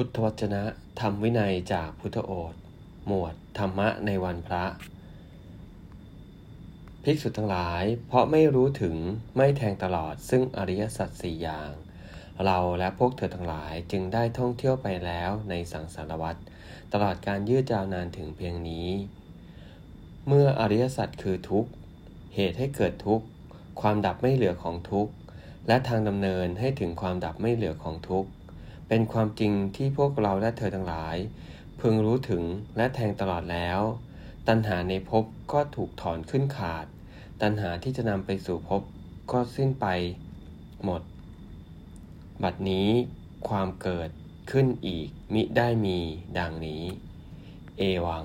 [0.00, 0.64] พุทธวจนะ
[1.00, 2.60] ธรรมวินัยจากพุทธโอษฐ์
[3.06, 4.64] หมวดธรรมะในวันพระ
[7.02, 8.96] ภิกษุทั้งหลาย เพราะไม่รู้ถึง
[9.36, 11.70] ไม่แทงตลอดซึ่งอริยสัจสี่อย่าง
[12.44, 16.36] เราและพวกเธอทั้งหลายจึงได้ท่องเที่ยวไปแล้วในสังสารวัฏ
[16.92, 18.88] ตลอดการยืดยาวนานถึงเพียงนี้
[20.26, 21.70] เมื่ออริยสัจคือทุกข์
[22.34, 23.26] เหตุให้เกิดทุกข์
[23.80, 25.12] ความดับไม่เหลือของทุกข์
[25.68, 28.30] และทางดำเนินให้ถึงความดับไม่เหลือของทุกข์
[28.88, 31.16] เป็นความจริงที่พวกเราและเธอทั้งหลาย
[31.80, 32.42] พึงรู้ถึง
[32.76, 33.80] และแทงตลอดแล้ว
[34.48, 36.86] ตัณหาในภพก็ถูกถอนขึ้นขาด
[37.42, 38.82] ตัณหาที่จะนำไปสู่ภพ
[39.32, 39.86] ก็สิ้นไป
[40.84, 41.02] หมด
[42.42, 42.88] บัดนี้
[43.48, 44.08] ความเกิด
[44.50, 45.98] ขึ้นอีกมิได้มี
[46.38, 46.82] ดังนี้
[47.78, 48.24] เอวัง